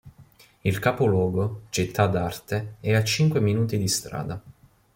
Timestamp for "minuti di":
3.39-3.87